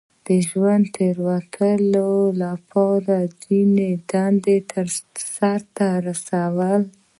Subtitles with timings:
[0.27, 2.09] •د ژوند تېرولو
[2.43, 4.57] لپاره یې ځینې دندې
[5.33, 6.75] سر ته رسولې.